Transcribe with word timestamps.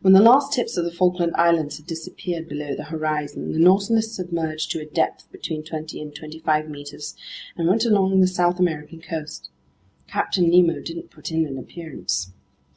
When 0.00 0.12
the 0.12 0.20
last 0.20 0.52
tips 0.52 0.76
of 0.76 0.84
the 0.84 0.90
Falkland 0.90 1.30
Islands 1.36 1.76
had 1.76 1.86
disappeared 1.86 2.48
below 2.48 2.74
the 2.74 2.86
horizon, 2.90 3.52
the 3.52 3.60
Nautilus 3.60 4.12
submerged 4.12 4.72
to 4.72 4.80
a 4.80 4.86
depth 4.92 5.30
between 5.30 5.62
twenty 5.62 6.02
and 6.02 6.12
twenty 6.12 6.40
five 6.40 6.68
meters 6.68 7.14
and 7.56 7.68
went 7.68 7.84
along 7.84 8.18
the 8.18 8.26
South 8.26 8.58
American 8.58 9.00
coast. 9.00 9.50
Captain 10.08 10.50
Nemo 10.50 10.80
didn't 10.80 11.12
put 11.12 11.30
in 11.30 11.46
an 11.46 11.58
appearance. 11.58 12.32